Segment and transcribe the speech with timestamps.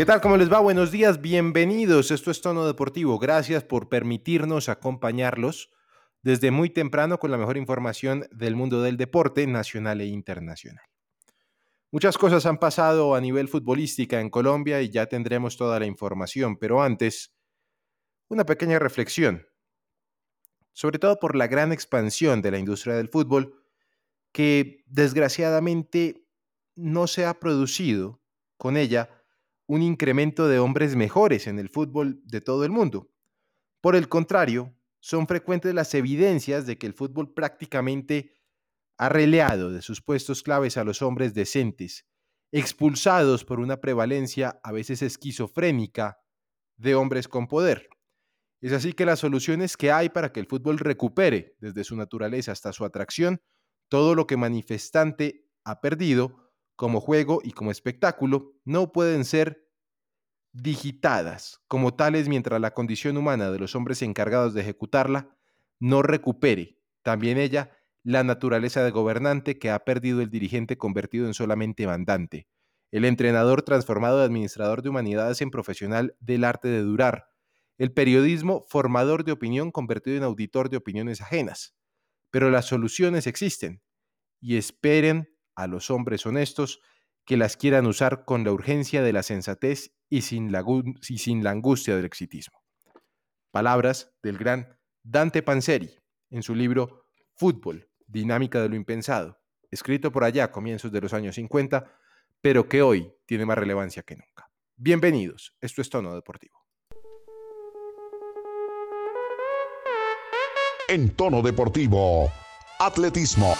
[0.00, 0.22] ¿Qué tal?
[0.22, 0.60] ¿Cómo les va?
[0.60, 2.10] Buenos días, bienvenidos.
[2.10, 3.18] Esto es Tono Deportivo.
[3.18, 5.68] Gracias por permitirnos acompañarlos
[6.22, 10.86] desde muy temprano con la mejor información del mundo del deporte nacional e internacional.
[11.90, 16.56] Muchas cosas han pasado a nivel futbolística en Colombia y ya tendremos toda la información,
[16.56, 17.34] pero antes,
[18.28, 19.46] una pequeña reflexión,
[20.72, 23.62] sobre todo por la gran expansión de la industria del fútbol
[24.32, 26.26] que desgraciadamente
[26.74, 28.22] no se ha producido
[28.56, 29.19] con ella
[29.70, 33.08] un incremento de hombres mejores en el fútbol de todo el mundo.
[33.80, 38.34] Por el contrario, son frecuentes las evidencias de que el fútbol prácticamente
[38.98, 42.04] ha releado de sus puestos claves a los hombres decentes,
[42.50, 46.18] expulsados por una prevalencia a veces esquizofrénica
[46.76, 47.88] de hombres con poder.
[48.60, 52.50] Es así que las soluciones que hay para que el fútbol recupere desde su naturaleza
[52.50, 53.40] hasta su atracción
[53.88, 56.49] todo lo que manifestante ha perdido
[56.80, 59.68] como juego y como espectáculo no pueden ser
[60.54, 65.28] digitadas como tales mientras la condición humana de los hombres encargados de ejecutarla
[65.78, 71.34] no recupere también ella la naturaleza de gobernante que ha perdido el dirigente convertido en
[71.34, 72.48] solamente mandante,
[72.90, 77.26] el entrenador transformado de administrador de humanidades en profesional del arte de durar,
[77.76, 81.76] el periodismo formador de opinión convertido en auditor de opiniones ajenas.
[82.30, 83.82] Pero las soluciones existen
[84.40, 85.28] y esperen
[85.60, 86.80] a los hombres honestos
[87.24, 90.64] que las quieran usar con la urgencia de la sensatez y sin la,
[91.08, 92.58] y sin la angustia del exitismo.
[93.50, 95.90] Palabras del gran Dante Panzeri
[96.30, 97.04] en su libro
[97.36, 99.40] Fútbol, Dinámica de lo Impensado,
[99.70, 101.92] escrito por allá a comienzos de los años 50,
[102.40, 104.50] pero que hoy tiene más relevancia que nunca.
[104.76, 106.58] Bienvenidos, esto es Tono Deportivo.
[110.88, 112.32] En tono deportivo,
[112.80, 113.56] atletismo.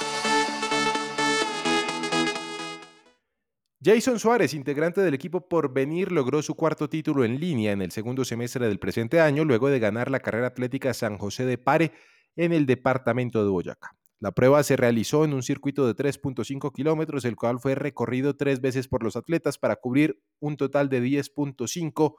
[3.82, 8.26] Jason Suárez, integrante del equipo Porvenir, logró su cuarto título en línea en el segundo
[8.26, 11.92] semestre del presente año, luego de ganar la carrera atlética San José de Pare
[12.36, 13.96] en el departamento de Boyacá.
[14.18, 18.60] La prueba se realizó en un circuito de 3.5 kilómetros, el cual fue recorrido tres
[18.60, 22.16] veces por los atletas para cubrir un total de 10.5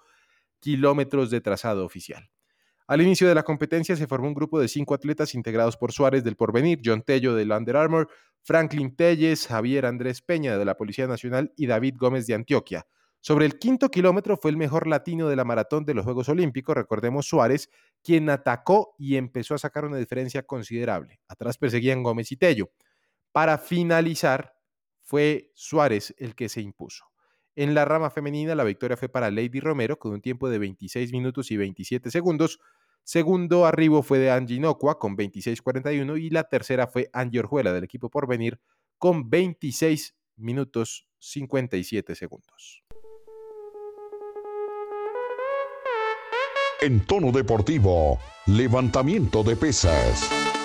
[0.59, 2.31] kilómetros de trazado oficial.
[2.87, 6.23] Al inicio de la competencia se formó un grupo de cinco atletas integrados por Suárez
[6.23, 8.09] del Porvenir, John Tello del Under Armour,
[8.41, 12.85] Franklin Telles, Javier Andrés Peña de la Policía Nacional y David Gómez de Antioquia.
[13.23, 16.75] Sobre el quinto kilómetro fue el mejor latino de la maratón de los Juegos Olímpicos,
[16.75, 17.69] recordemos Suárez,
[18.03, 21.19] quien atacó y empezó a sacar una diferencia considerable.
[21.27, 22.71] Atrás perseguían Gómez y Tello.
[23.31, 24.55] Para finalizar,
[25.01, 27.10] fue Suárez el que se impuso.
[27.55, 31.11] En la rama femenina, la victoria fue para Lady Romero con un tiempo de 26
[31.11, 32.59] minutos y 27 segundos,
[33.03, 37.83] Segundo arribo fue de Angie Nocua con 26.41 y la tercera fue Angie Orjuela del
[37.83, 38.59] equipo Porvenir
[38.97, 42.83] con 26 minutos 57 segundos.
[46.81, 50.60] En tono deportivo, levantamiento de pesas.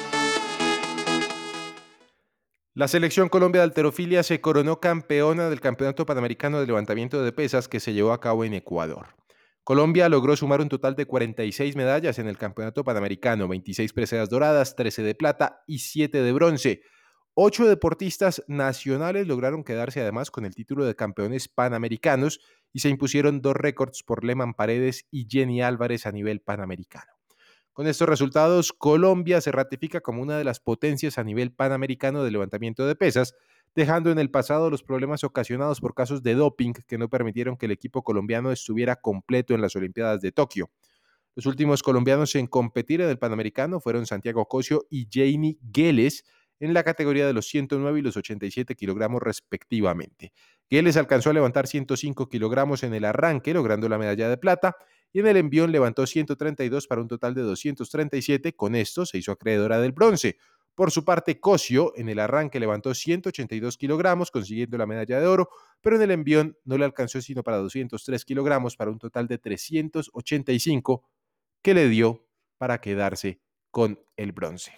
[2.76, 7.68] La selección Colombia de alterofilia se coronó campeona del Campeonato Panamericano de Levantamiento de Pesas
[7.68, 9.06] que se llevó a cabo en Ecuador.
[9.64, 14.76] Colombia logró sumar un total de 46 medallas en el Campeonato Panamericano, 26 preseas doradas,
[14.76, 16.82] 13 de plata y 7 de bronce.
[17.32, 22.40] Ocho deportistas nacionales lograron quedarse además con el título de campeones panamericanos
[22.74, 27.15] y se impusieron dos récords por Leman Paredes y Jenny Álvarez a nivel panamericano.
[27.76, 32.30] Con estos resultados, Colombia se ratifica como una de las potencias a nivel panamericano de
[32.30, 33.34] levantamiento de pesas,
[33.74, 37.66] dejando en el pasado los problemas ocasionados por casos de doping que no permitieron que
[37.66, 40.70] el equipo colombiano estuviera completo en las Olimpiadas de Tokio.
[41.34, 46.24] Los últimos colombianos en competir en el Panamericano fueron Santiago Cosio y Jamie Geles
[46.60, 50.32] en la categoría de los 109 y los 87 kilogramos respectivamente.
[50.70, 54.76] Geles alcanzó a levantar 105 kilogramos en el arranque, logrando la medalla de plata,
[55.16, 58.54] y en el envión levantó 132 para un total de 237.
[58.54, 60.36] Con esto se hizo acreedora del bronce.
[60.74, 65.48] Por su parte, Cosio en el arranque levantó 182 kilogramos, consiguiendo la medalla de oro,
[65.80, 69.38] pero en el envión no le alcanzó sino para 203 kilogramos, para un total de
[69.38, 71.08] 385
[71.62, 72.28] que le dio
[72.58, 73.40] para quedarse
[73.70, 74.74] con el bronce.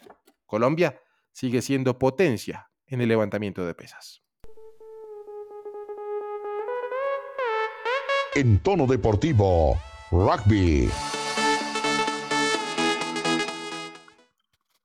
[0.47, 1.01] Colombia
[1.33, 4.23] sigue siendo potencia en el levantamiento de pesas.
[8.37, 9.77] En tono deportivo,
[10.11, 10.89] Rugby.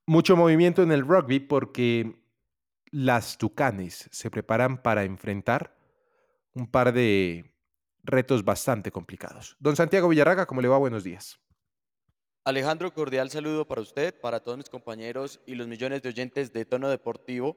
[0.05, 2.21] Mucho movimiento en el rugby porque
[2.91, 5.77] las Tucanes se preparan para enfrentar
[6.53, 7.55] un par de
[8.03, 9.55] retos bastante complicados.
[9.59, 10.77] Don Santiago Villarraga, ¿cómo le va?
[10.77, 11.39] Buenos días.
[12.43, 16.65] Alejandro, cordial saludo para usted, para todos mis compañeros y los millones de oyentes de
[16.65, 17.55] Tono Deportivo.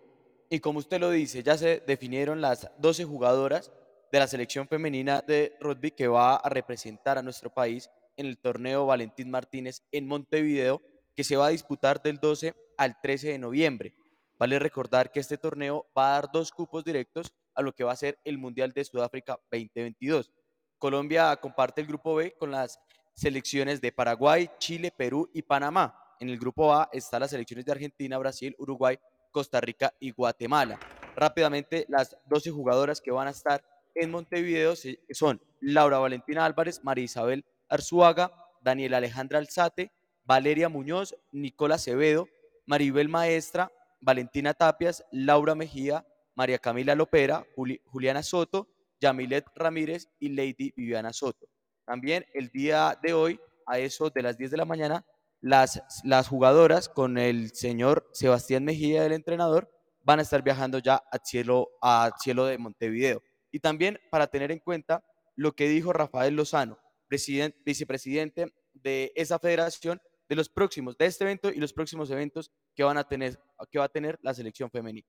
[0.48, 3.72] Y como usted lo dice, ya se definieron las 12 jugadoras
[4.16, 8.38] de la selección femenina de rugby que va a representar a nuestro país en el
[8.38, 10.80] torneo Valentín Martínez en Montevideo,
[11.14, 13.94] que se va a disputar del 12 al 13 de noviembre.
[14.38, 17.92] Vale recordar que este torneo va a dar dos cupos directos a lo que va
[17.92, 20.32] a ser el Mundial de Sudáfrica 2022.
[20.78, 22.80] Colombia comparte el grupo B con las
[23.12, 25.94] selecciones de Paraguay, Chile, Perú y Panamá.
[26.20, 28.98] En el grupo A están las selecciones de Argentina, Brasil, Uruguay,
[29.30, 30.80] Costa Rica y Guatemala.
[31.14, 33.62] Rápidamente, las 12 jugadoras que van a estar
[33.96, 34.74] en Montevideo
[35.10, 38.32] son Laura Valentina Álvarez, María Isabel Arzuaga,
[38.62, 39.92] Daniela Alejandra Alzate,
[40.24, 42.28] Valeria Muñoz, Nicola Acevedo,
[42.66, 48.68] Maribel Maestra, Valentina Tapias, Laura Mejía, María Camila Lopera, Juliana Soto,
[49.00, 51.46] Yamilet Ramírez y Lady Viviana Soto.
[51.84, 55.04] También el día de hoy, a eso de las 10 de la mañana,
[55.40, 59.70] las, las jugadoras con el señor Sebastián Mejía, el entrenador,
[60.02, 63.22] van a estar viajando ya a cielo, a cielo de Montevideo.
[63.50, 65.04] Y también para tener en cuenta
[65.34, 66.78] lo que dijo Rafael Lozano,
[67.08, 72.82] vicepresidente de esa federación, de los próximos, de este evento y los próximos eventos que,
[72.82, 75.06] va a tener la selección femenina.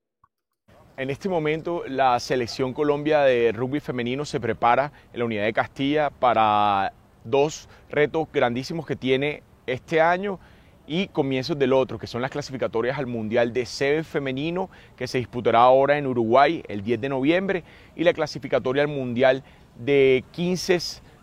[0.96, 5.54] En este momento la selección Colombia de rugby femenino se prepara en la unidad de
[5.54, 6.94] Castilla para
[7.24, 10.40] dos retos grandísimos que tiene este año
[10.88, 15.18] y comienzos del otro, que son las clasificatorias al Mundial de CEBE femenino, que se
[15.18, 17.64] disputará ahora en Uruguay el 10 de noviembre,
[17.96, 19.44] y la clasificatoria al Mundial
[19.78, 20.80] de 15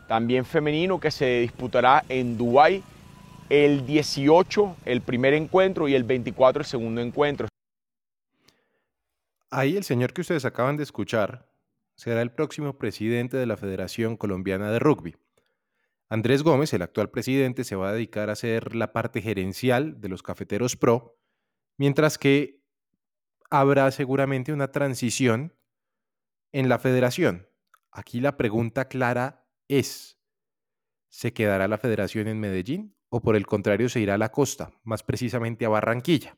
[0.07, 2.83] también femenino, que se disputará en Dubái
[3.49, 7.49] el 18, el primer encuentro, y el 24, el segundo encuentro.
[9.51, 11.47] Ahí el señor que ustedes acaban de escuchar
[11.95, 15.15] será el próximo presidente de la Federación Colombiana de Rugby.
[16.09, 20.09] Andrés Gómez, el actual presidente, se va a dedicar a hacer la parte gerencial de
[20.09, 21.19] los cafeteros pro,
[21.77, 22.63] mientras que
[23.51, 25.57] habrá seguramente una transición
[26.53, 27.49] en la federación.
[27.91, 30.19] Aquí la pregunta clara es,
[31.09, 34.73] ¿se quedará la federación en Medellín o por el contrario se irá a la costa,
[34.83, 36.37] más precisamente a Barranquilla?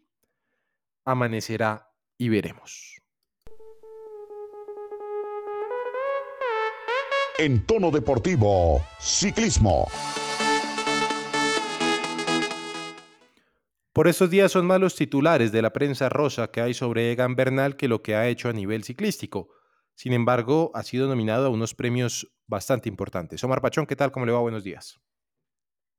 [1.04, 3.05] Amanecerá y veremos.
[7.38, 9.88] En tono deportivo, ciclismo.
[13.92, 17.36] Por esos días son más los titulares de la prensa rosa que hay sobre Egan
[17.36, 19.50] Bernal que lo que ha hecho a nivel ciclístico.
[19.94, 23.44] Sin embargo, ha sido nominado a unos premios bastante importantes.
[23.44, 24.12] Omar Pachón, ¿qué tal?
[24.12, 24.40] ¿Cómo le va?
[24.40, 24.98] Buenos días.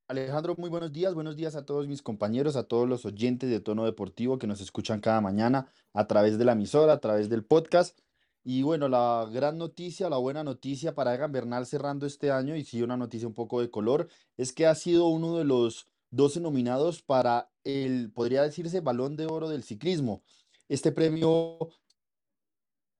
[0.07, 1.13] Alejandro, muy buenos días.
[1.13, 4.59] Buenos días a todos mis compañeros, a todos los oyentes de Tono Deportivo que nos
[4.59, 7.99] escuchan cada mañana a través de la emisora, a través del podcast.
[8.49, 12.63] Y bueno, la gran noticia, la buena noticia para Egan Bernal cerrando este año, y
[12.63, 14.07] sí una noticia un poco de color,
[14.37, 19.25] es que ha sido uno de los 12 nominados para el, podría decirse, Balón de
[19.25, 20.21] Oro del ciclismo.
[20.69, 21.71] Este premio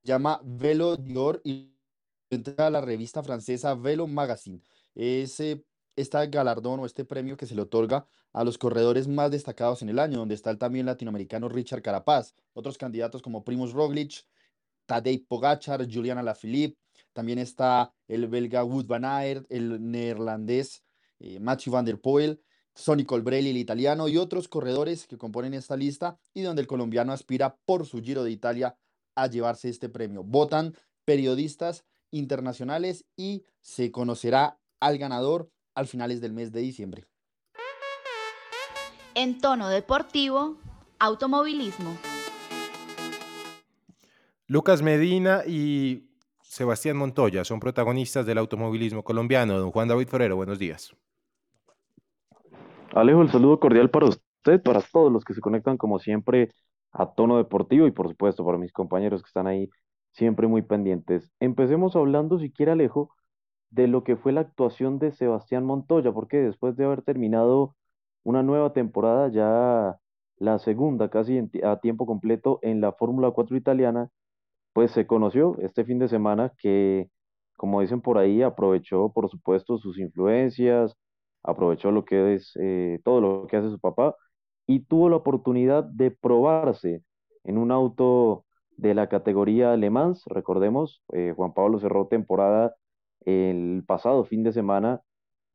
[0.03, 1.71] llama Velo d'Or y
[2.29, 4.61] entrega a la revista francesa Velo Magazine.
[4.95, 5.63] Ese,
[5.95, 9.87] este galardón o este premio que se le otorga a los corredores más destacados en
[9.87, 14.25] el año, donde está el también latinoamericano Richard Carapaz, otros candidatos como Primoz Roglic,
[14.87, 16.79] Tadej Pogachar, Juliana Lafilippe,
[17.13, 20.83] también está el belga Wood van Aert, el neerlandés
[21.19, 22.41] eh, van der Poel,
[22.73, 27.11] Sonny Colbrelli, el italiano, y otros corredores que componen esta lista y donde el colombiano
[27.11, 28.77] aspira por su Giro de Italia
[29.15, 30.23] a llevarse este premio.
[30.23, 30.75] Votan
[31.06, 37.06] periodistas internacionales y se conocerá al ganador al finales del mes de diciembre.
[39.15, 40.57] En tono deportivo,
[40.99, 41.97] automovilismo.
[44.49, 46.09] Lucas Medina y
[46.42, 49.59] Sebastián Montoya son protagonistas del automovilismo colombiano.
[49.59, 50.95] Don Juan David Forero, buenos días.
[52.95, 56.49] Alejo, el saludo cordial para usted, para todos los que se conectan como siempre
[56.94, 59.69] a tono deportivo y por supuesto para mis compañeros que están ahí
[60.13, 61.30] siempre muy pendientes.
[61.42, 63.09] Empecemos hablando, si quiere Alejo,
[63.69, 67.75] de lo que fue la actuación de Sebastián Montoya, porque después de haber terminado
[68.23, 69.99] una nueva temporada, ya
[70.37, 74.09] la segunda casi a tiempo completo en la Fórmula 4 italiana,
[74.78, 77.10] pues se conoció este fin de semana que,
[77.56, 80.96] como dicen por ahí, aprovechó, por supuesto, sus influencias,
[81.42, 84.16] aprovechó lo que es eh, todo lo que hace su papá
[84.68, 87.02] y tuvo la oportunidad de probarse
[87.44, 88.46] en un auto
[88.78, 89.90] de la categoría Le.
[90.28, 92.76] Recordemos, eh, Juan Pablo cerró temporada
[93.26, 95.02] el pasado fin de semana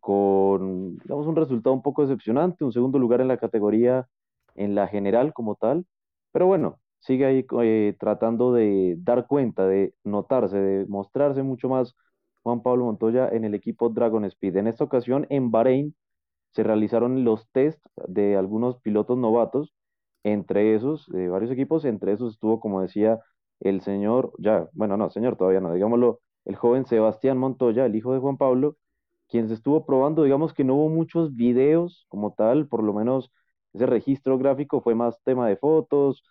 [0.00, 4.08] con, digamos, un resultado un poco decepcionante, un segundo lugar en la categoría
[4.56, 5.86] en la general como tal,
[6.32, 11.94] pero bueno, sigue ahí eh, tratando de dar cuenta, de notarse, de mostrarse mucho más
[12.42, 14.56] Juan Pablo Montoya en el equipo Dragon Speed.
[14.56, 15.94] En esta ocasión en Bahrein
[16.52, 19.74] se realizaron los test de algunos pilotos novatos,
[20.24, 23.20] entre esos, de varios equipos, entre esos estuvo, como decía
[23.60, 28.12] el señor, ya, bueno, no, señor, todavía no, digámoslo, el joven Sebastián Montoya, el hijo
[28.12, 28.76] de Juan Pablo,
[29.28, 33.32] quien se estuvo probando, digamos que no hubo muchos videos como tal, por lo menos
[33.72, 36.22] ese registro gráfico fue más tema de fotos,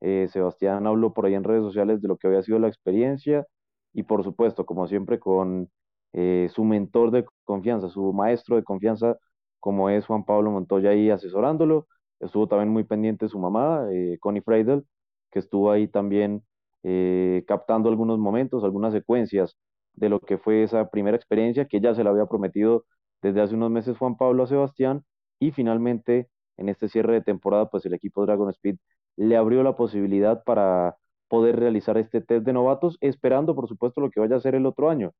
[0.00, 3.46] eh, Sebastián habló por ahí en redes sociales de lo que había sido la experiencia
[3.92, 5.70] y por supuesto, como siempre, con
[6.12, 9.16] eh, su mentor de confianza, su maestro de confianza,
[9.60, 11.86] como es Juan Pablo Montoya ahí asesorándolo.
[12.20, 14.84] Estuvo también muy pendiente su mamá, eh, Connie Freidel,
[15.30, 16.44] que estuvo ahí también
[17.46, 19.56] captando algunos momentos, algunas secuencias
[19.94, 22.84] de lo que fue esa primera experiencia que ya se le había prometido
[23.22, 25.04] desde hace unos meses Juan Pablo a Sebastián
[25.38, 28.76] y finalmente en este cierre de temporada pues el equipo Dragon Speed
[29.20, 30.96] le abrió la posibilidad para
[31.28, 34.64] poder realizar este test de novatos, esperando por supuesto lo que vaya a ser el
[34.64, 35.12] otro año.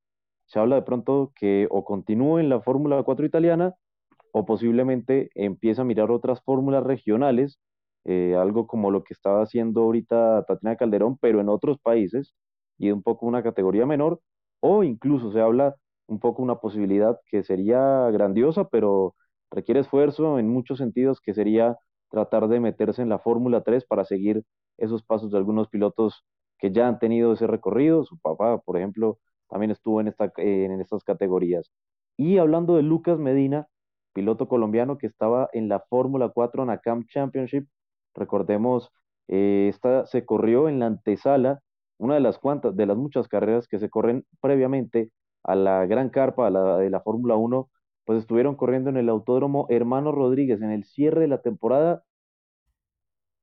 [0.47, 3.75] Se habla de pronto que o continúe en la Fórmula 4 italiana
[4.33, 7.61] o posiblemente empiece a mirar otras fórmulas regionales,
[8.05, 12.35] eh, algo como lo que estaba haciendo ahorita Tatiana Calderón, pero en otros países
[12.79, 14.21] y un poco una categoría menor,
[14.61, 15.75] o incluso se habla
[16.07, 19.15] un poco una posibilidad que sería grandiosa, pero
[19.51, 21.77] requiere esfuerzo en muchos sentidos, que sería
[22.11, 24.45] tratar de meterse en la Fórmula 3 para seguir
[24.77, 26.25] esos pasos de algunos pilotos
[26.59, 28.05] que ya han tenido ese recorrido.
[28.05, 31.71] Su papá, por ejemplo, también estuvo en, esta, en estas categorías.
[32.17, 33.67] Y hablando de Lucas Medina,
[34.13, 37.67] piloto colombiano que estaba en la Fórmula 4 NACAM Championship,
[38.15, 38.91] recordemos,
[39.29, 41.61] eh, esta se corrió en la antesala,
[41.99, 45.11] una de las cuantas, de las muchas carreras que se corren previamente
[45.45, 47.69] a la gran carpa la, de la Fórmula 1
[48.05, 52.05] pues estuvieron corriendo en el Autódromo Hermano Rodríguez en el cierre de la temporada.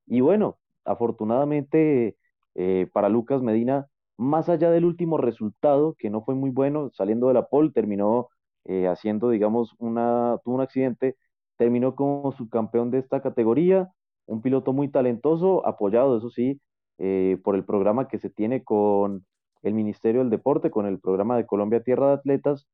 [0.05, 2.17] Y bueno, afortunadamente
[2.55, 3.87] eh, para Lucas Medina,
[4.17, 8.29] más allá del último resultado, que no fue muy bueno, saliendo de la pole, terminó
[8.65, 11.17] eh, haciendo, digamos, una, tuvo un accidente,
[11.57, 13.89] terminó como subcampeón de esta categoría,
[14.25, 16.61] un piloto muy talentoso, apoyado, eso sí,
[16.97, 19.25] eh, por el programa que se tiene con
[19.63, 22.67] el Ministerio del Deporte, con el programa de Colombia Tierra de Atletas,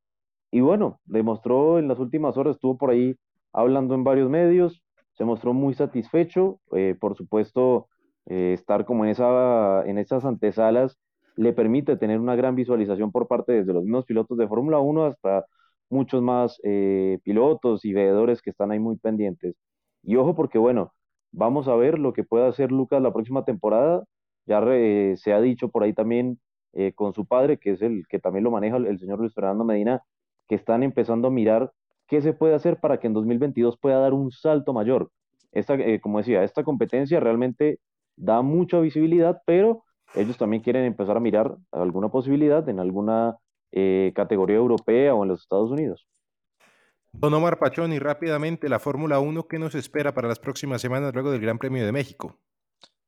[0.53, 3.15] y bueno, demostró en las últimas horas, estuvo por ahí
[3.53, 4.83] hablando en varios medios,
[5.13, 7.87] se mostró muy satisfecho, eh, por supuesto,
[8.27, 10.99] eh, estar como en, esa, en esas antesalas
[11.35, 15.05] le permite tener una gran visualización por parte desde los mismos pilotos de Fórmula 1
[15.05, 15.43] hasta
[15.89, 19.55] muchos más eh, pilotos y veedores que están ahí muy pendientes.
[20.03, 20.93] Y ojo porque bueno,
[21.31, 24.03] vamos a ver lo que puede hacer Lucas la próxima temporada.
[24.45, 24.61] Ya
[25.15, 26.39] se ha dicho por ahí también
[26.95, 30.03] con su padre, que es el que también lo maneja el señor Luis Fernando Medina,
[30.47, 31.71] que están empezando a mirar
[32.07, 35.11] qué se puede hacer para que en 2022 pueda dar un salto mayor.
[35.51, 37.79] Esta, eh, como decía, esta competencia realmente
[38.15, 39.83] da mucha visibilidad, pero
[40.15, 43.37] ellos también quieren empezar a mirar alguna posibilidad en alguna
[43.71, 46.05] eh, categoría europea o en los Estados Unidos.
[47.13, 51.13] Don Omar Pachón, y rápidamente la Fórmula 1, ¿qué nos espera para las próximas semanas
[51.13, 52.39] luego del Gran Premio de México?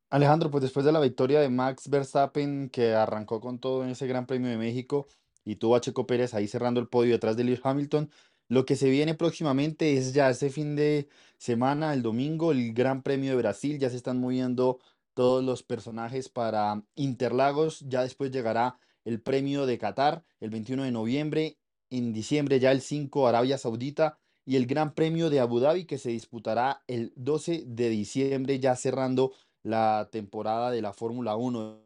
[0.10, 4.08] Alejandro, pues después de la victoria de Max Verstappen, que arrancó con todo en ese
[4.08, 5.08] Gran Premio de México,
[5.46, 8.10] y tuvo a Checo Pérez ahí cerrando el podio detrás de Lewis Hamilton.
[8.48, 13.02] Lo que se viene próximamente es ya este fin de semana, el domingo, el Gran
[13.04, 13.80] Premio de Brasil.
[13.80, 14.80] Ya se están moviendo
[15.14, 17.80] todos los personajes para Interlagos.
[17.88, 21.58] Ya después llegará el Premio de Qatar el 21 de noviembre.
[21.90, 25.98] En diciembre ya el 5 Arabia Saudita y el Gran Premio de Abu Dhabi que
[25.98, 29.34] se disputará el 12 de diciembre ya cerrando
[29.64, 31.85] la temporada de la Fórmula 1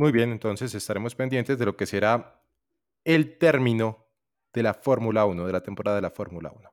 [0.00, 2.42] Muy bien, entonces estaremos pendientes de lo que será
[3.04, 4.06] el término
[4.50, 6.70] de la Fórmula 1, de la temporada de la Fórmula 1.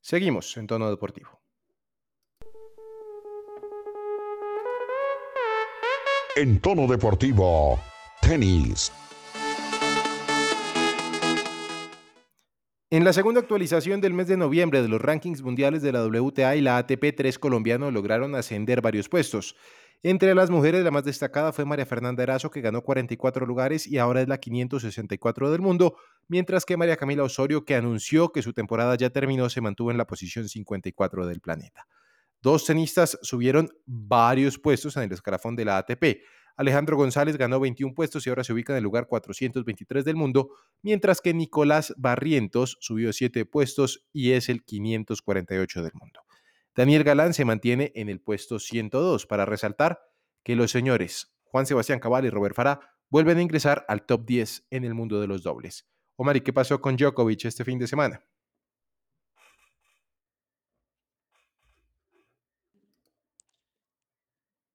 [0.00, 1.38] Seguimos en tono deportivo.
[6.34, 7.78] En tono deportivo,
[8.22, 8.90] tenis.
[12.88, 16.56] En la segunda actualización del mes de noviembre de los rankings mundiales de la WTA
[16.56, 19.56] y la ATP, tres colombianos lograron ascender varios puestos.
[20.04, 23.98] Entre las mujeres, la más destacada fue María Fernanda Erazo, que ganó 44 lugares y
[23.98, 28.52] ahora es la 564 del mundo, mientras que María Camila Osorio, que anunció que su
[28.52, 31.86] temporada ya terminó, se mantuvo en la posición 54 del planeta.
[32.42, 36.24] Dos tenistas subieron varios puestos en el escalafón de la ATP.
[36.56, 40.50] Alejandro González ganó 21 puestos y ahora se ubica en el lugar 423 del mundo,
[40.82, 46.21] mientras que Nicolás Barrientos subió 7 puestos y es el 548 del mundo.
[46.74, 50.00] Daniel Galán se mantiene en el puesto 102 para resaltar
[50.42, 54.68] que los señores Juan Sebastián Cabal y Robert Farah vuelven a ingresar al top 10
[54.70, 55.86] en el mundo de los dobles.
[56.16, 58.24] Omar, ¿y qué pasó con Djokovic este fin de semana?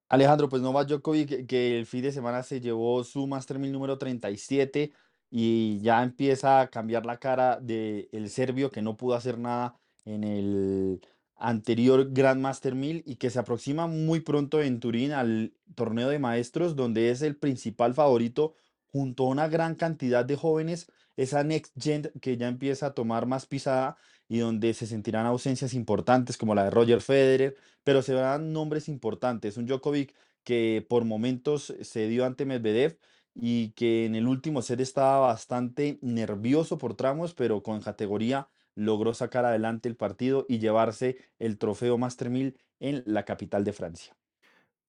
[0.08, 4.94] Alejandro, pues Novak Djokovic que, el fin de semana se llevó su Master número 37
[5.32, 9.80] y ya empieza a cambiar la cara del de serbio que no pudo hacer nada
[10.06, 11.02] en el
[11.38, 16.20] anterior Grand Master 1000 y que se aproxima muy pronto en Turín al torneo de
[16.20, 18.56] maestros, donde es el principal favorito
[18.92, 23.26] junto a una gran cantidad de jóvenes, esa Next Gen que ya empieza a tomar
[23.26, 28.14] más pisada y donde se sentirán ausencias importantes como la de Roger Federer, pero se
[28.14, 29.58] verán nombres importantes.
[29.58, 30.14] Un Djokovic
[30.44, 32.98] que por momentos se dio ante Medvedev
[33.36, 39.16] y que en el último set estaba bastante nervioso por tramos, pero con categoría logró
[39.16, 44.16] sacar adelante el partido y llevarse el trofeo Master 1000 en la capital de Francia.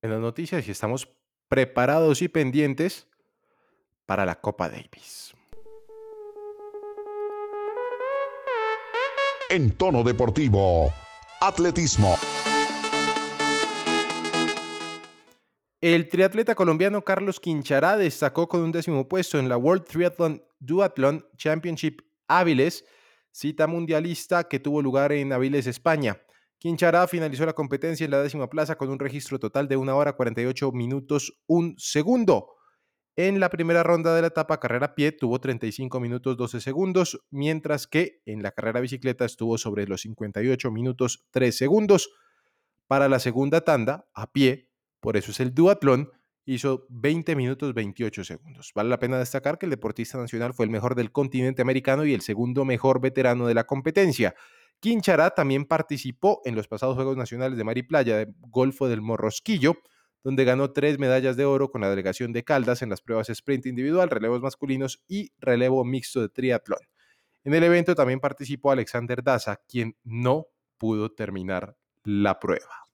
[0.03, 1.09] En las noticias y estamos
[1.49, 3.09] preparados y pendientes
[4.05, 5.33] para la Copa Davis.
[9.49, 10.93] En tono deportivo,
[11.41, 12.15] atletismo.
[15.81, 21.25] El triatleta colombiano Carlos Quinchará destacó con un décimo puesto en la World Triathlon Duathlon
[21.39, 22.85] Championship Áviles,
[23.31, 26.21] cita mundialista que tuvo lugar en Áviles, España.
[26.59, 30.15] Quinchará finalizó la competencia en la décima plaza con un registro total de 1 hora
[30.15, 32.55] 48 minutos 1 segundo.
[33.15, 37.87] En la primera ronda de la etapa carrera pie tuvo 35 minutos 12 segundos, mientras
[37.87, 42.11] que en la carrera bicicleta estuvo sobre los 58 minutos 3 segundos.
[42.87, 44.71] Para la segunda tanda, a pie,
[45.01, 46.11] por eso es el duatlón,
[46.55, 48.73] hizo 20 minutos 28 segundos.
[48.75, 52.15] Vale la pena destacar que el deportista nacional fue el mejor del continente americano y
[52.15, 54.35] el segundo mejor veterano de la competencia.
[54.81, 59.03] Quinchará también participó en los pasados Juegos Nacionales de Mar y Playa de Golfo del
[59.03, 59.75] Morrosquillo,
[60.25, 63.67] donde ganó tres medallas de oro con la delegación de Caldas en las pruebas sprint
[63.67, 66.81] individual, relevos masculinos y relevo mixto de triatlón.
[67.45, 70.47] En el evento también participó Alexander Daza, quien no
[70.79, 72.88] pudo terminar la prueba.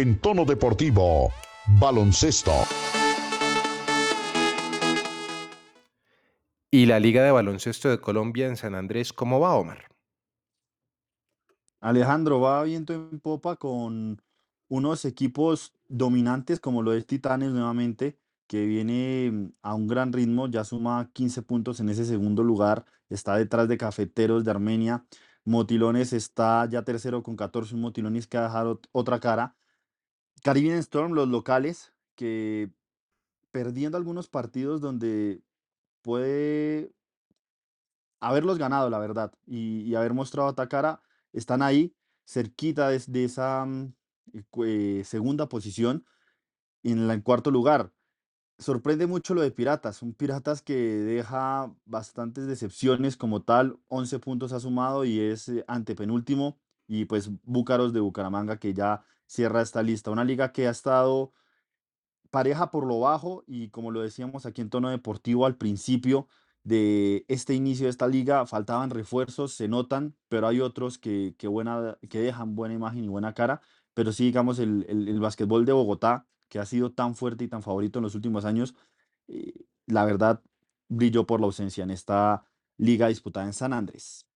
[0.00, 1.32] En tono deportivo,
[1.80, 2.52] baloncesto.
[6.70, 9.88] ¿Y la Liga de Baloncesto de Colombia en San Andrés cómo va, Omar?
[11.80, 14.22] Alejandro va viento en popa con
[14.68, 20.46] unos equipos dominantes como lo es Titanes nuevamente, que viene mm, a un gran ritmo,
[20.46, 25.04] ya suma 15 puntos en ese segundo lugar, está detrás de Cafeteros de Armenia,
[25.44, 29.56] Motilones está ya tercero con 14, un Motilones que ha dejado otra cara.
[30.42, 32.70] Caribbean Storm, los locales, que
[33.50, 35.42] perdiendo algunos partidos donde
[36.02, 36.92] puede
[38.20, 41.00] haberlos ganado, la verdad, y, haber mostrado cara,
[41.32, 41.94] están ahí,
[42.26, 43.92] cerquita de, esa mm,
[45.04, 46.04] segunda posición,
[46.82, 47.92] en en cuarto lugar.
[48.58, 54.52] Sorprende mucho lo de Piratas, son Piratas que deja bastantes decepciones como tal, 11 puntos
[54.52, 59.82] ha sumado y es eh, antepenúltimo, y pues Búcaros de Bucaramanga que ya cierra esta
[59.84, 60.10] lista.
[60.10, 61.32] Una liga que ha estado
[62.30, 66.28] pareja por lo bajo y como lo decíamos aquí en tono deportivo al principio
[66.64, 71.48] de este inicio de esta liga, faltaban refuerzos, se notan, pero hay otros que, que,
[71.48, 73.62] buena, que dejan buena imagen y buena cara,
[73.94, 77.48] pero sí, digamos, el, el, el básquetbol de Bogotá, que ha sido tan fuerte y
[77.48, 78.74] tan favorito en los últimos años,
[79.28, 79.54] eh,
[79.86, 80.42] la verdad
[80.88, 82.44] brilló por la ausencia en esta
[82.76, 84.27] liga disputada en San Andrés.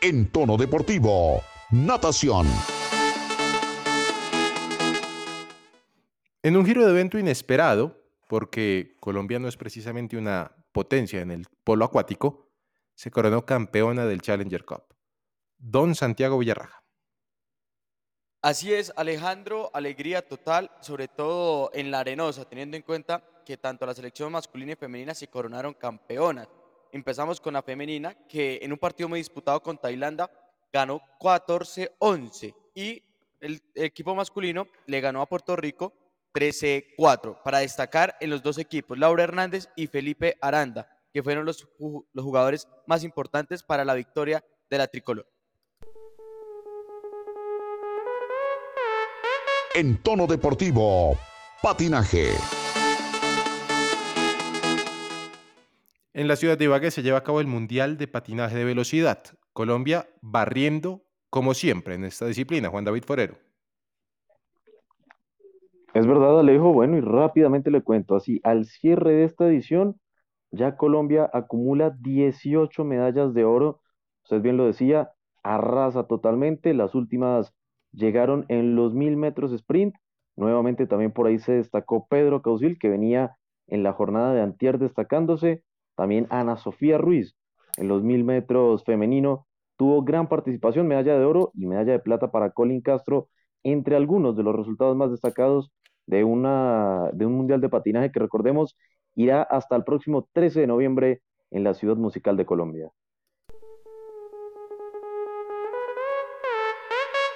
[0.00, 2.46] En tono deportivo, natación.
[6.40, 11.46] En un giro de evento inesperado, porque Colombia no es precisamente una potencia en el
[11.64, 12.48] polo acuático,
[12.94, 14.84] se coronó campeona del Challenger Cup.
[15.58, 16.84] Don Santiago Villarraja.
[18.40, 23.84] Así es, Alejandro, alegría total, sobre todo en la arenosa, teniendo en cuenta que tanto
[23.84, 26.46] la selección masculina y femenina se coronaron campeonas.
[26.92, 30.30] Empezamos con la femenina, que en un partido muy disputado con Tailandia
[30.72, 33.02] ganó 14-11 y
[33.40, 35.92] el equipo masculino le ganó a Puerto Rico
[36.34, 37.42] 13-4.
[37.42, 42.24] Para destacar en los dos equipos, Laura Hernández y Felipe Aranda, que fueron los, los
[42.24, 45.28] jugadores más importantes para la victoria de la tricolor.
[49.74, 51.16] En tono deportivo,
[51.62, 52.32] patinaje.
[56.18, 59.22] En la ciudad de Ibagué se lleva a cabo el Mundial de Patinaje de Velocidad.
[59.52, 62.70] Colombia barriendo, como siempre, en esta disciplina.
[62.70, 63.36] Juan David Forero.
[65.94, 66.72] Es verdad, Alejo.
[66.72, 70.00] Bueno, y rápidamente le cuento, así, al cierre de esta edición,
[70.50, 73.80] ya Colombia acumula 18 medallas de oro.
[74.24, 75.12] Usted bien lo decía,
[75.44, 76.74] arrasa totalmente.
[76.74, 77.54] Las últimas
[77.92, 79.94] llegaron en los mil metros sprint.
[80.34, 83.36] Nuevamente también por ahí se destacó Pedro Causil, que venía
[83.68, 85.62] en la jornada de antier destacándose.
[85.98, 87.34] También Ana Sofía Ruiz.
[87.76, 89.46] en los mil metros femenino.
[89.76, 93.28] Tuvo gran participación, medalla de oro y medalla de plata para Colin Castro,
[93.64, 95.72] entre algunos de los resultados más destacados
[96.06, 98.76] de, una, de un mundial de patinaje que recordemos
[99.16, 102.90] irá hasta el próximo 13 de noviembre en la Ciudad Musical de Colombia.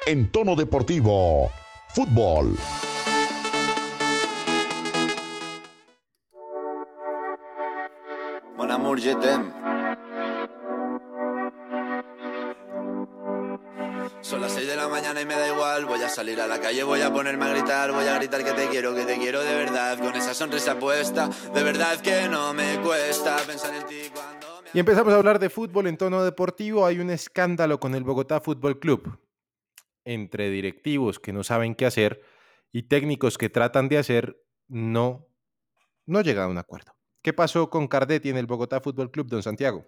[0.07, 1.49] En tono deportivo,
[1.89, 2.55] fútbol.
[8.73, 9.53] Je t'aime.
[14.23, 15.85] Son las 6 de la mañana y me da igual.
[15.85, 17.93] Voy a salir a la calle, voy a ponerme a gritar.
[17.93, 19.99] Voy a gritar que te quiero, que te quiero de verdad.
[19.99, 24.71] Con esa sonrisa puesta, de verdad que no me cuesta pensar en ti cuando me.
[24.73, 26.87] Y empezamos a hablar de fútbol en tono deportivo.
[26.87, 29.19] Hay un escándalo con el Bogotá Fútbol Club.
[30.05, 32.23] Entre directivos que no saben qué hacer
[32.73, 35.29] y técnicos que tratan de hacer, no,
[36.07, 36.93] no llega a un acuerdo.
[37.23, 39.87] ¿Qué pasó con Cardetti en el Bogotá Fútbol Club, don Santiago?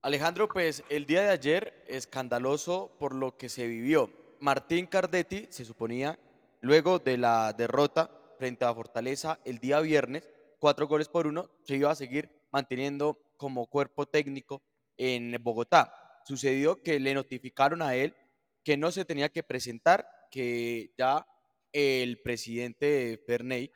[0.00, 4.10] Alejandro, pues el día de ayer, escandaloso por lo que se vivió.
[4.40, 6.18] Martín Cardetti, se suponía,
[6.62, 10.26] luego de la derrota frente a Fortaleza el día viernes,
[10.58, 14.62] cuatro goles por uno, se iba a seguir manteniendo como cuerpo técnico
[14.96, 15.92] en Bogotá.
[16.24, 18.16] Sucedió que le notificaron a él
[18.64, 21.26] que no se tenía que presentar, que ya
[21.74, 23.70] el presidente Ferney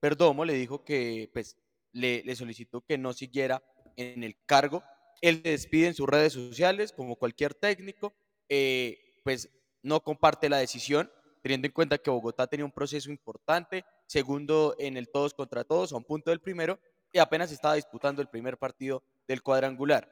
[0.00, 1.56] Perdomo le dijo que pues,
[1.98, 3.62] le, solicitó que no siguiera
[3.96, 4.82] en el cargo.
[5.20, 8.14] Él se despide en sus redes sociales, como cualquier técnico,
[8.48, 9.50] eh, pues
[9.82, 11.10] no comparte la decisión,
[11.42, 15.92] teniendo en cuenta que Bogotá tenía un proceso importante, segundo en el todos contra todos,
[15.92, 16.78] a un punto del primero,
[17.12, 20.08] y apenas estaba disputando el primer partido del cuadrangular.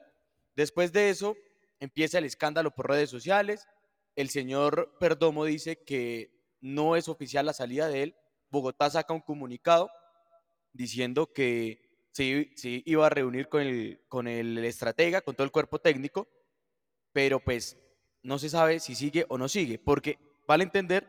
[0.55, 1.37] Después de eso,
[1.79, 3.67] empieza el escándalo por redes sociales,
[4.17, 8.17] el señor Perdomo dice que no es oficial la salida de él,
[8.51, 9.91] Bogotá saca un comunicado
[10.77, 15.79] diciendo que sí, iba a reunir con el, con el estratega, con todo el cuerpo
[15.81, 16.29] técnico,
[17.13, 17.79] pero pues
[18.23, 21.07] no se sabe si sigue o no sigue, porque vale entender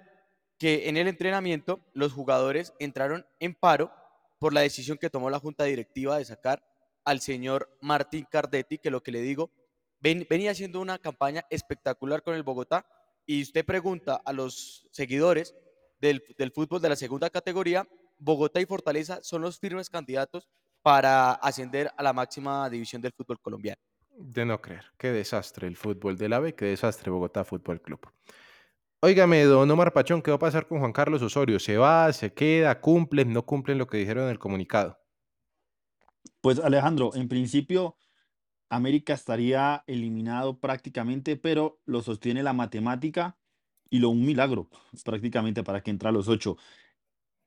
[0.57, 3.91] que en el entrenamiento los jugadores entraron en paro
[4.39, 6.63] por la decisión que tomó la junta directiva de sacar
[7.05, 9.51] al señor Martín Cardetti, que lo que le digo,
[9.99, 12.85] venía haciendo una campaña espectacular con el Bogotá,
[13.25, 15.55] y usted pregunta a los seguidores
[15.99, 20.47] del, del fútbol de la segunda categoría, Bogotá y Fortaleza son los firmes candidatos
[20.81, 23.81] para ascender a la máxima división del fútbol colombiano.
[24.17, 24.85] De no creer.
[24.97, 27.99] Qué desastre el fútbol del AVE, qué desastre Bogotá Fútbol Club.
[28.99, 31.59] Óigame, don Omar Pachón, ¿qué va a pasar con Juan Carlos Osorio?
[31.59, 34.97] ¿Se va, se queda, cumplen, no cumplen lo que dijeron en el comunicado?
[36.41, 37.95] Pues Alejandro, en principio
[38.69, 43.37] América estaría eliminado prácticamente, pero lo sostiene la matemática
[43.89, 44.69] y lo un milagro
[45.05, 46.57] prácticamente para que entre a los ocho.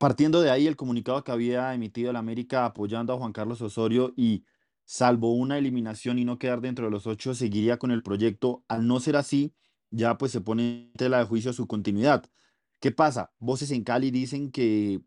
[0.00, 4.14] Partiendo de ahí, el comunicado que había emitido el América apoyando a Juan Carlos Osorio
[4.16, 4.46] y
[4.86, 8.64] salvo una eliminación y no quedar dentro de los ocho, seguiría con el proyecto.
[8.66, 9.52] Al no ser así,
[9.90, 12.24] ya pues se pone en tela de juicio su continuidad.
[12.80, 13.34] ¿Qué pasa?
[13.40, 15.02] Voces en Cali dicen que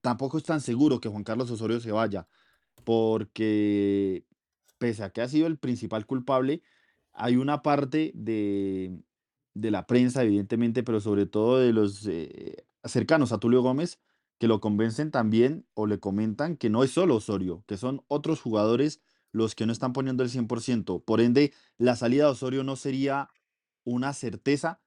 [0.00, 2.26] tampoco es tan seguro que Juan Carlos Osorio se vaya,
[2.84, 4.24] porque
[4.78, 6.62] pese a que ha sido el principal culpable,
[7.12, 8.98] hay una parte de,
[9.52, 14.00] de la prensa, evidentemente, pero sobre todo de los eh, cercanos a Tulio Gómez,
[14.38, 18.40] que lo convencen también o le comentan que no es solo Osorio, que son otros
[18.40, 19.00] jugadores
[19.32, 21.04] los que no están poniendo el 100%.
[21.04, 23.28] Por ende, la salida de Osorio no sería
[23.84, 24.80] una certeza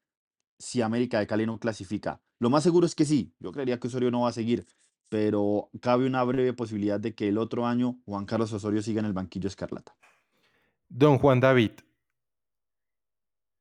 [0.57, 2.21] si América de Cali no clasifica.
[2.39, 4.65] Lo más seguro es que sí, yo creería que Osorio no va a seguir,
[5.09, 9.05] pero cabe una breve posibilidad de que el otro año Juan Carlos Osorio siga en
[9.05, 9.95] el banquillo escarlata.
[10.87, 11.71] Don Juan David,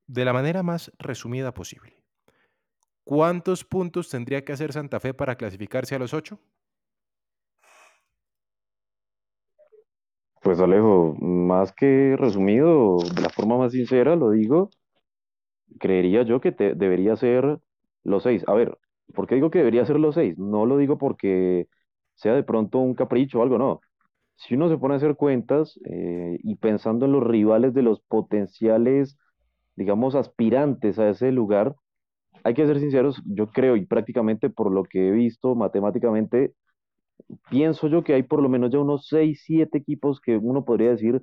[0.07, 2.00] de la manera más resumida posible,
[3.11, 6.39] ¿Cuántos puntos tendría que hacer Santa Fe para clasificarse a los ocho?
[10.41, 14.71] Pues Alejo, más que resumido, de la forma más sincera lo digo,
[15.81, 17.59] creería yo que te, debería ser
[18.05, 18.45] los seis.
[18.47, 18.79] A ver,
[19.13, 20.39] ¿por qué digo que debería ser los seis?
[20.39, 21.67] No lo digo porque
[22.15, 23.81] sea de pronto un capricho o algo, no.
[24.37, 27.99] Si uno se pone a hacer cuentas eh, y pensando en los rivales de los
[28.03, 29.19] potenciales,
[29.75, 31.75] digamos, aspirantes a ese lugar,
[32.45, 36.55] hay que ser sinceros, yo creo y prácticamente por lo que he visto matemáticamente,
[37.51, 40.91] pienso yo que hay por lo menos ya unos 6, 7 equipos que uno podría
[40.91, 41.23] decir,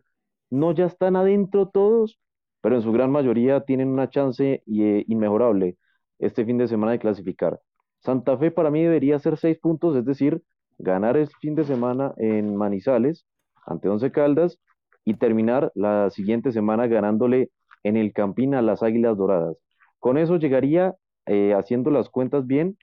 [0.50, 2.20] no ya están adentro todos,
[2.62, 5.78] pero en su gran mayoría tienen una chance eh, inmejorable
[6.20, 7.60] este fin de semana de clasificar.
[8.00, 10.42] Santa Fe para mí debería ser 6 puntos, es decir,
[10.78, 13.26] ganar el fin de semana en Manizales
[13.66, 14.60] ante Once Caldas
[15.06, 17.52] y terminar la siguiente semana ganándole
[17.84, 19.58] en el Campín a las Águilas Doradas.
[20.00, 20.96] Con eso llegaría
[21.28, 22.78] eh, haciendo las cuentas bien,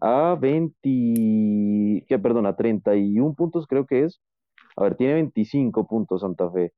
[0.00, 4.20] a 20, que perdón, a 31 puntos creo que es.
[4.76, 6.72] A ver, tiene 25 puntos Santa Fe.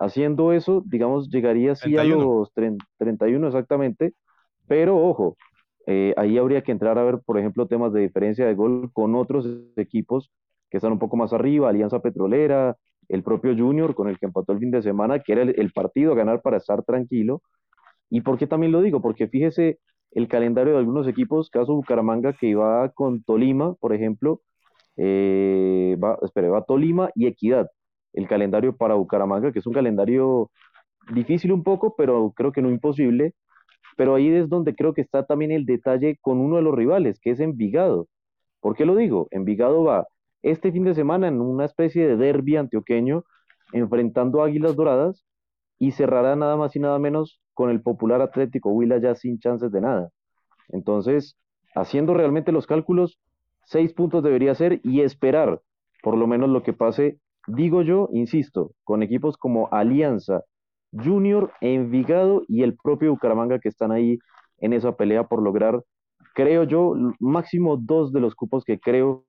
[0.00, 2.24] Haciendo eso, digamos, llegaría así a 31.
[2.24, 4.14] los 30 31 exactamente,
[4.66, 5.36] pero ojo,
[5.86, 9.14] eh, ahí habría que entrar a ver, por ejemplo, temas de diferencia de gol con
[9.14, 9.46] otros
[9.76, 10.30] equipos
[10.70, 12.76] que están un poco más arriba, Alianza Petrolera,
[13.08, 15.72] el propio Junior con el que empató el fin de semana, que era el, el
[15.72, 17.42] partido a ganar para estar tranquilo.
[18.10, 19.00] ¿Y por qué también lo digo?
[19.02, 19.78] Porque fíjese
[20.14, 24.40] el calendario de algunos equipos, caso Bucaramanga, que iba con Tolima, por ejemplo,
[24.96, 27.68] eh, va, espere, Tolima y Equidad.
[28.12, 30.50] El calendario para Bucaramanga, que es un calendario
[31.12, 33.34] difícil un poco, pero creo que no imposible.
[33.96, 37.18] Pero ahí es donde creo que está también el detalle con uno de los rivales,
[37.20, 38.08] que es Envigado.
[38.60, 39.28] ¿Por qué lo digo?
[39.30, 40.06] Envigado va
[40.42, 43.24] este fin de semana en una especie de derby antioqueño,
[43.72, 45.24] enfrentando Águilas Doradas,
[45.78, 49.72] y cerrará nada más y nada menos con el popular Atlético Huila ya sin chances
[49.72, 50.10] de nada.
[50.68, 51.36] Entonces,
[51.74, 53.18] haciendo realmente los cálculos,
[53.64, 55.60] seis puntos debería ser y esperar
[56.02, 60.42] por lo menos lo que pase, digo yo, insisto, con equipos como Alianza,
[60.92, 64.18] Junior, Envigado y el propio Bucaramanga que están ahí
[64.58, 65.82] en esa pelea por lograr,
[66.34, 69.24] creo yo, máximo dos de los cupos que creo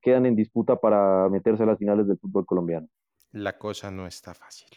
[0.00, 2.88] quedan en disputa para meterse a las finales del fútbol colombiano.
[3.32, 4.68] La cosa no está fácil.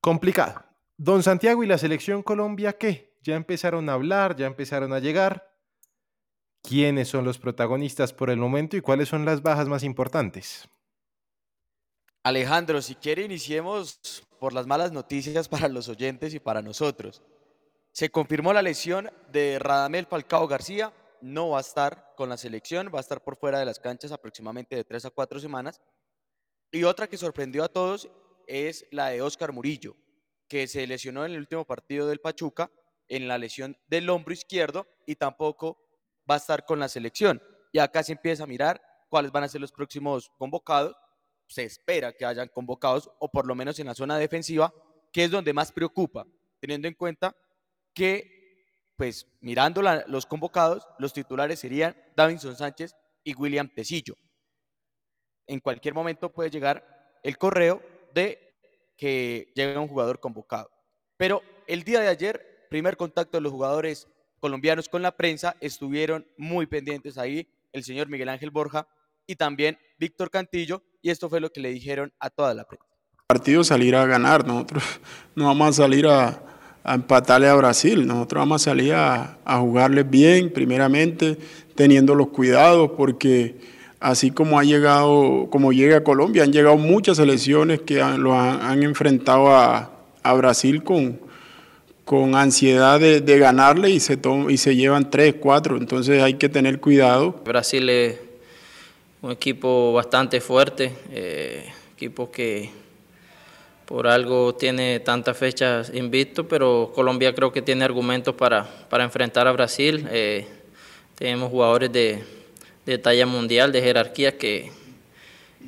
[0.00, 0.60] Complicado.
[0.96, 3.16] Don Santiago y la selección Colombia, ¿qué?
[3.22, 5.50] Ya empezaron a hablar, ya empezaron a llegar.
[6.62, 10.68] ¿Quiénes son los protagonistas por el momento y cuáles son las bajas más importantes?
[12.22, 17.22] Alejandro, si quiere, iniciemos por las malas noticias para los oyentes y para nosotros.
[17.92, 22.90] Se confirmó la lesión de Radamel Falcao García, no va a estar con la selección,
[22.94, 25.80] va a estar por fuera de las canchas aproximadamente de tres a cuatro semanas.
[26.70, 28.08] Y otra que sorprendió a todos
[28.46, 29.96] es la de Oscar Murillo,
[30.54, 32.70] que se lesionó en el último partido del Pachuca
[33.08, 35.76] en la lesión del hombro izquierdo y tampoco
[36.30, 37.42] va a estar con la selección.
[37.72, 40.94] Y acá se empieza a mirar cuáles van a ser los próximos convocados.
[41.48, 44.72] Se espera que hayan convocados, o por lo menos en la zona defensiva,
[45.12, 46.24] que es donde más preocupa,
[46.60, 47.34] teniendo en cuenta
[47.92, 54.14] que, pues mirando los convocados, los titulares serían Davinson Sánchez y William Tecillo.
[55.48, 57.82] En cualquier momento puede llegar el correo
[58.14, 58.53] de
[58.96, 60.70] que llegue un jugador convocado.
[61.16, 64.08] Pero el día de ayer, primer contacto de los jugadores
[64.40, 68.86] colombianos con la prensa, estuvieron muy pendientes ahí el señor Miguel Ángel Borja
[69.26, 72.86] y también Víctor Cantillo, y esto fue lo que le dijeron a toda la prensa.
[73.26, 74.46] partido salir a ganar.
[74.46, 74.82] Nosotros
[75.34, 76.42] no vamos a salir a,
[76.82, 78.06] a empatarle a Brasil.
[78.06, 81.38] Nosotros vamos a salir a, a jugarles bien, primeramente,
[81.74, 83.73] teniendo los cuidados, porque
[84.04, 88.38] así como ha llegado, como llega a Colombia, han llegado muchas selecciones que han, lo
[88.38, 89.90] han, enfrentado a,
[90.22, 91.18] a Brasil con,
[92.04, 95.78] con ansiedad de, de ganarle y se, to- y se llevan tres, cuatro.
[95.78, 97.40] Entonces hay que tener cuidado.
[97.46, 98.20] Brasil es
[99.22, 101.64] un equipo bastante fuerte, eh,
[101.96, 102.68] equipo que
[103.86, 109.46] por algo tiene tantas fechas invicto, pero Colombia creo que tiene argumentos para, para enfrentar
[109.48, 110.06] a Brasil.
[110.10, 110.46] Eh,
[111.14, 112.22] tenemos jugadores de,
[112.86, 114.70] de talla mundial, de jerarquía, que,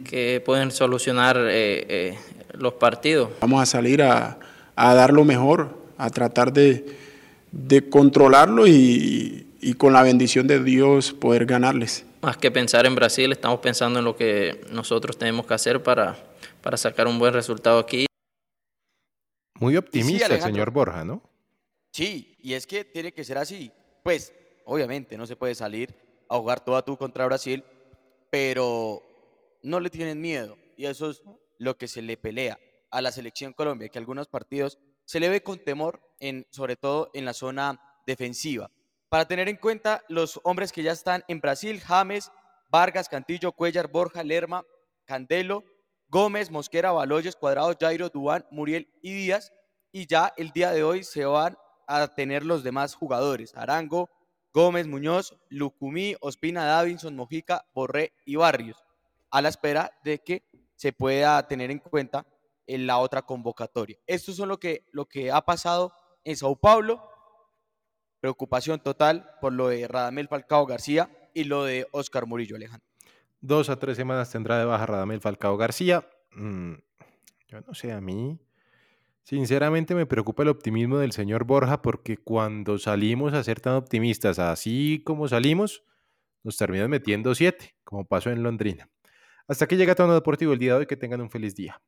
[0.09, 2.19] que pueden solucionar eh, eh,
[2.53, 3.31] los partidos.
[3.41, 4.39] Vamos a salir a,
[4.75, 6.85] a dar lo mejor, a tratar de,
[7.53, 12.05] de controlarlo y, y con la bendición de Dios poder ganarles.
[12.23, 16.17] Más que pensar en Brasil, estamos pensando en lo que nosotros tenemos que hacer para,
[16.61, 18.07] para sacar un buen resultado aquí.
[19.59, 21.23] Muy optimista el señor Borja, ¿no?
[21.93, 23.71] Sí, y es que tiene que ser así.
[24.03, 24.33] Pues,
[24.65, 25.95] obviamente, no se puede salir
[26.29, 27.65] a jugar todo a tú contra Brasil,
[28.31, 29.03] pero
[29.63, 30.57] no le tienen miedo.
[30.77, 31.23] Y eso es
[31.59, 32.59] lo que se le pelea
[32.91, 36.01] a la selección Colombia, que algunos partidos se le ve con temor,
[36.51, 38.71] sobre todo en la zona defensiva.
[39.09, 42.31] Para tener en cuenta los hombres que ya están en Brasil, James,
[42.71, 44.65] Vargas, Cantillo, Cuellar, Borja, Lerma,
[45.05, 45.65] Candelo,
[46.09, 49.53] Gómez, Mosquera, Baloyes, Cuadrado, Jairo, Dubán, Muriel y Díaz.
[49.93, 53.55] Y ya el día de hoy se van a tener los demás jugadores.
[53.55, 54.11] Arango,
[54.57, 58.83] Gómez, Muñoz, Lucumí, Ospina, Davinson, Mojica, Borré y Barrios.
[59.31, 60.45] A la espera de que
[60.77, 62.27] se pueda tener en cuenta
[62.67, 63.99] en la otra convocatoria.
[64.07, 65.93] Esto es lo que, lo que ha pasado
[66.25, 67.07] en Sao Paulo.
[68.19, 72.89] Preocupación total por lo de Radamel Falcao García y lo de Oscar Murillo Alejandro.
[73.43, 76.09] Dos a tres semanas tendrá de baja Radamel Falcao García.
[76.31, 76.77] Mm,
[77.49, 78.41] yo no sé, a mí
[79.27, 84.39] sinceramente me preocupa el optimismo del señor Borja porque cuando salimos a ser tan optimistas,
[84.39, 85.83] así como salimos,
[86.45, 88.89] nos terminan metiendo siete, como pasó en Londrina.
[89.49, 90.87] Hasta aquí llega Tono Deportivo el día de hoy.
[90.87, 91.83] Que tengan un feliz día.